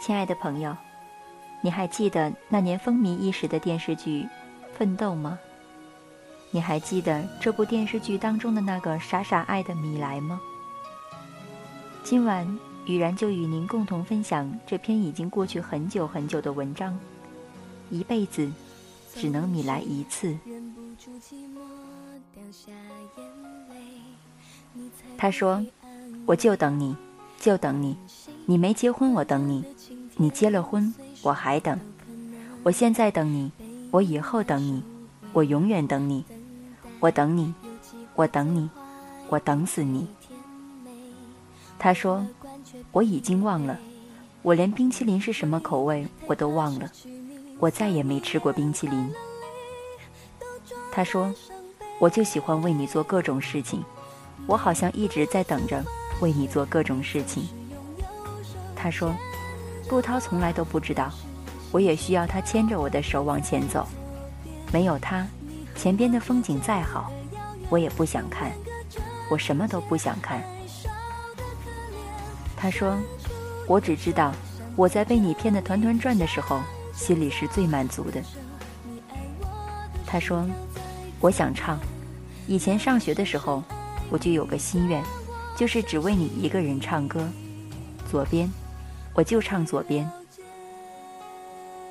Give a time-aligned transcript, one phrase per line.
[0.00, 0.76] 亲爱的朋友，
[1.60, 4.22] 你还记得那年风靡一时的电视剧
[4.76, 5.38] 《奋斗》吗？
[6.50, 10.40] 你还记得这部电视剧当中的那个傻傻爱的米莱吗？
[12.02, 16.98] 今晚，雨然就与您共同分享这篇已经过去很久很久的文章。
[17.90, 18.50] 一辈子，
[19.14, 20.38] 只能米莱一次。
[25.18, 25.62] 他说
[26.24, 26.96] ：“我就等你，
[27.38, 27.96] 就等你。
[28.46, 29.64] 你没结婚，我等你。”
[30.20, 31.78] 你结了婚，我还等。
[32.64, 33.52] 我现在等你，
[33.92, 34.82] 我以后等你，
[35.32, 36.24] 我永远等你。
[36.98, 37.54] 我等你，
[38.16, 38.68] 我等你，
[39.28, 40.08] 我等死你。
[41.78, 42.26] 他说
[42.90, 43.78] ：“我已经忘了，
[44.42, 46.90] 我连冰淇淋是什么口味我都忘了，
[47.60, 49.14] 我再也没吃过冰淇淋。”
[50.90, 51.32] 他说
[52.00, 53.84] ：“我就喜欢为你做各种事情，
[54.48, 55.80] 我好像一直在等着
[56.20, 57.46] 为你做各种事情。”
[58.74, 59.14] 他说。
[59.88, 61.10] 顾涛从来都不知道，
[61.72, 63.88] 我也需要他牵着我的手往前走。
[64.70, 65.26] 没有他，
[65.74, 67.10] 前边的风景再好，
[67.70, 68.52] 我也不想看，
[69.30, 70.42] 我什么都不想看。
[72.54, 72.98] 他说
[73.66, 74.30] ：“我只知道，
[74.76, 76.60] 我在被你骗得团团转的时候，
[76.92, 78.20] 心里是最满足的。”
[80.06, 80.46] 他说
[81.18, 81.78] ：“我想唱，
[82.46, 83.62] 以前上学的时候，
[84.10, 85.02] 我就有个心愿，
[85.56, 87.26] 就是只为你一个人唱歌，
[88.10, 88.50] 左边。”
[89.18, 90.08] 我就唱左边。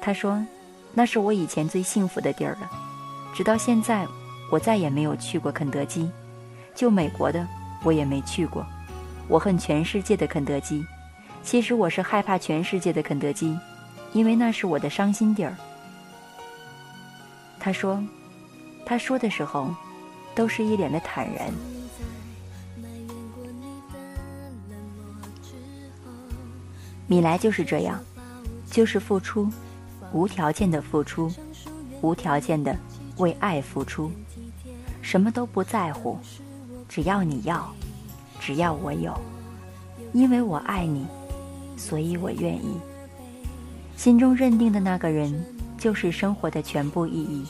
[0.00, 0.44] 他说
[0.92, 2.68] ：“那是我以前最幸福的地儿了。
[3.32, 4.04] 直到现在，
[4.50, 6.10] 我再也没有去过肯德基，
[6.74, 7.46] 就美国的
[7.84, 8.66] 我也没去过。
[9.28, 10.84] 我恨全世界的肯德基。
[11.44, 13.56] 其实我是害怕全世界的肯德基，
[14.12, 15.56] 因为那是我的伤心地儿。”
[17.60, 18.02] 他说
[18.84, 19.72] ：“他说的时候，
[20.34, 21.52] 都是一脸的坦然。”
[27.06, 28.00] 米莱就是这样，
[28.70, 29.50] 就是付出，
[30.12, 31.30] 无条件的付出，
[32.00, 32.76] 无条件的
[33.18, 34.10] 为爱付出，
[35.02, 36.18] 什么都不在乎，
[36.88, 37.70] 只要你要，
[38.40, 39.12] 只要我有，
[40.12, 41.06] 因为我爱你，
[41.76, 42.78] 所以我愿意。
[43.96, 45.44] 心中认定的那个人，
[45.78, 47.44] 就是生活的全部意义。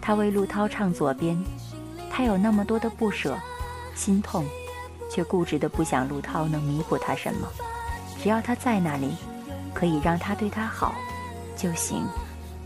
[0.00, 1.36] 他为陆涛唱左边，
[2.10, 3.38] 他有那么多的不舍、
[3.94, 4.46] 心痛，
[5.10, 7.48] 却固执的不想陆涛能弥补他什么。
[8.22, 9.16] 只要他在那里，
[9.72, 10.94] 可以让他对他好，
[11.56, 12.04] 就行，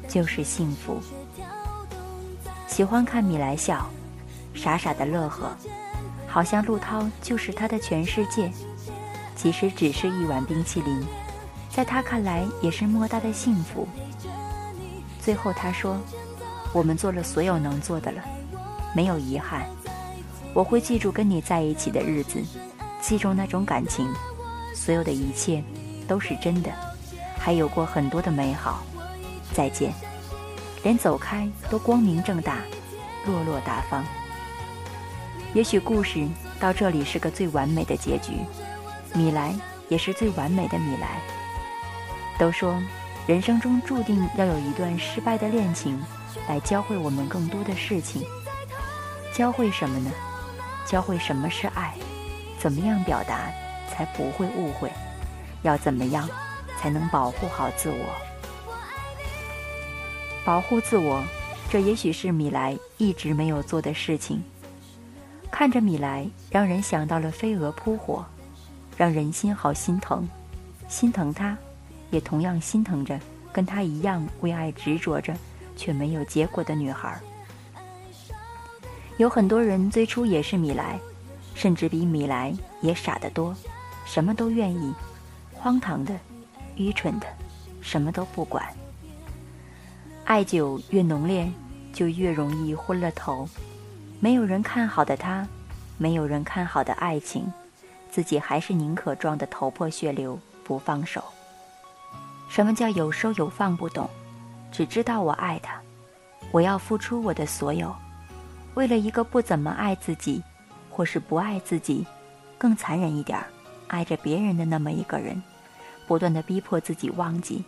[0.08, 1.00] 就是幸福。
[2.66, 3.88] 喜欢看米莱笑，
[4.52, 5.56] 傻傻的乐呵，
[6.26, 8.50] 好像陆涛就是他的全世界。
[9.36, 11.06] 其实只是一碗冰淇淋，
[11.70, 13.86] 在他看来也是莫大的幸福。
[15.20, 15.96] 最后他说
[16.74, 18.22] ：“我们做了所有能做的了，
[18.94, 19.66] 没有遗憾。
[20.52, 22.42] 我会记住跟你在一起的日子，
[23.00, 24.08] 记住那种感情。”
[24.74, 25.62] 所有的一切
[26.06, 26.70] 都是真的，
[27.38, 28.82] 还有过很多的美好。
[29.52, 29.92] 再见，
[30.82, 32.58] 连走开都光明正大，
[33.24, 34.04] 落落大方。
[35.54, 36.26] 也许故事
[36.58, 38.32] 到这里是个最完美的结局，
[39.14, 39.54] 米莱
[39.88, 41.20] 也是最完美的米莱。
[42.36, 42.82] 都说
[43.28, 46.02] 人生中注定要有一段失败的恋情，
[46.48, 48.24] 来教会我们更多的事情。
[49.32, 50.10] 教会什么呢？
[50.84, 51.94] 教会什么是爱，
[52.58, 53.50] 怎么样表达。
[53.94, 54.90] 才不会误会，
[55.62, 56.28] 要怎么样
[56.76, 58.06] 才能保护好自我？
[60.44, 61.22] 保护自我，
[61.70, 64.42] 这也许是米莱一直没有做的事情。
[65.48, 68.26] 看着米莱，让人想到了飞蛾扑火，
[68.96, 70.28] 让人心好心疼，
[70.88, 71.56] 心疼他，
[72.10, 73.18] 也同样心疼着
[73.52, 75.32] 跟他一样为爱执着着
[75.76, 77.16] 却没有结果的女孩。
[79.16, 80.98] 有很多人最初也是米莱，
[81.54, 82.52] 甚至比米莱
[82.82, 83.54] 也傻得多。
[84.04, 84.94] 什么都愿意，
[85.52, 86.14] 荒唐的，
[86.76, 87.26] 愚蠢的，
[87.80, 88.64] 什么都不管。
[90.24, 91.50] 爱酒越浓烈，
[91.92, 93.48] 就越容易昏了头。
[94.20, 95.46] 没有人看好的他，
[95.98, 97.52] 没有人看好的爱情，
[98.10, 101.22] 自己还是宁可撞得头破血流不放手。
[102.48, 103.76] 什么叫有收有放？
[103.76, 104.08] 不懂，
[104.70, 105.80] 只知道我爱他，
[106.52, 107.94] 我要付出我的所有，
[108.74, 110.42] 为了一个不怎么爱自己，
[110.88, 112.06] 或是不爱自己，
[112.56, 113.46] 更残忍一点儿。
[113.94, 115.40] 爱着别人的那么一个人，
[116.08, 117.64] 不断的逼迫自己忘记，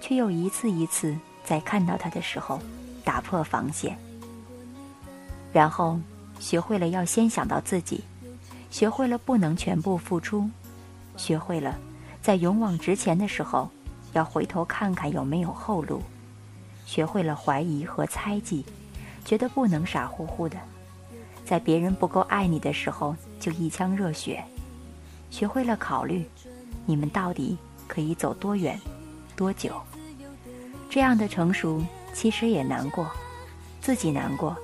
[0.00, 2.60] 却又一次一次在看到他的时候
[3.04, 3.98] 打破防线。
[5.52, 5.98] 然后
[6.38, 8.04] 学会了要先想到自己，
[8.70, 10.48] 学会了不能全部付出，
[11.16, 11.76] 学会了
[12.22, 13.68] 在勇往直前的时候
[14.12, 16.00] 要回头看看有没有后路，
[16.84, 18.64] 学会了怀疑和猜忌，
[19.24, 20.56] 觉得不能傻乎乎的，
[21.44, 24.44] 在别人不够爱你的时候就一腔热血，
[25.36, 26.24] 学会了考虑，
[26.86, 28.80] 你们到底可以走多远，
[29.36, 29.70] 多久？
[30.88, 31.84] 这样的成熟
[32.14, 33.06] 其实也难过，
[33.82, 34.56] 自己难过。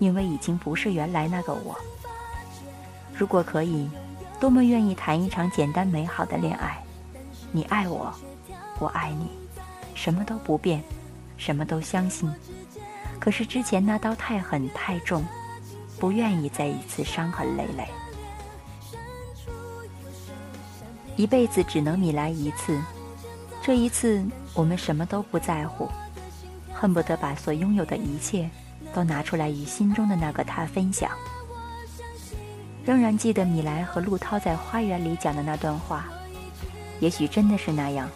[0.00, 1.78] 因为已经不是原来那个我。
[3.16, 3.88] 如果可以，
[4.40, 6.76] 多么愿意谈一场简单美好的恋爱。
[7.52, 8.12] 你爱我，
[8.80, 9.28] 我爱你，
[9.94, 10.82] 什么都不变，
[11.36, 12.28] 什么都相信。
[13.20, 15.24] 可是之前那刀太狠太重，
[16.00, 17.88] 不愿意再一次伤痕累累。
[21.16, 22.80] 一辈子只能米莱一次，
[23.62, 24.24] 这一次
[24.54, 25.88] 我们什么都不在乎，
[26.72, 28.48] 恨不得把所拥有的一切。
[28.94, 31.10] 都拿出来与心中的那个他分享。
[32.82, 36.06] 仍然记得米莱和陆涛在花园里讲的那段话，
[36.98, 38.08] 也许真的是那样，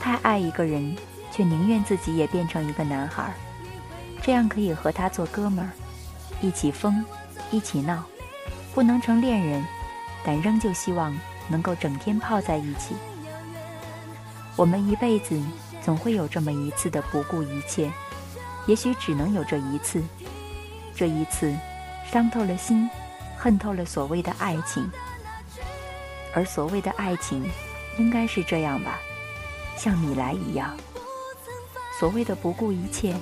[0.00, 0.96] 太爱一个人，
[1.30, 3.32] 却宁愿自己也变成一个男孩，
[4.20, 5.70] 这样可以和他做哥们儿，
[6.40, 7.04] 一起疯，
[7.52, 8.02] 一起闹，
[8.74, 9.64] 不能成恋人，
[10.24, 11.16] 但仍旧希望
[11.50, 12.94] 能够整天泡在一起。
[14.56, 15.38] 我们一辈子
[15.82, 17.90] 总会有这么一次的不顾一切。
[18.66, 20.02] 也许只能有这一次，
[20.94, 21.52] 这一次，
[22.04, 22.88] 伤透了心，
[23.36, 24.88] 恨透了所谓的爱情。
[26.32, 27.50] 而所谓的爱情，
[27.98, 28.98] 应该是这样吧，
[29.76, 30.76] 像米莱一样。
[31.98, 33.16] 所谓的不顾一切，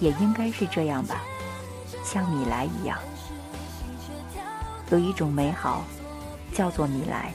[0.00, 1.22] 也应该是这样吧，
[2.04, 2.98] 像米莱一样。
[4.90, 5.84] 有一种美好，
[6.52, 7.32] 叫做米莱。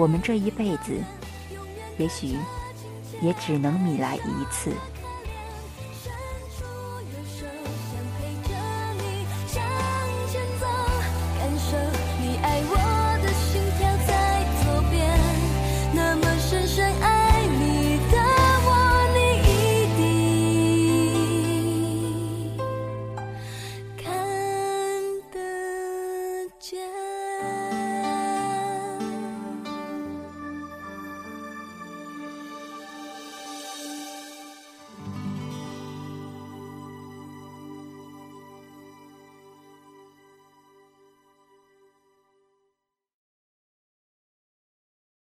[0.00, 0.96] 我们这一辈子，
[1.98, 2.34] 也许
[3.20, 4.72] 也只能米来一次。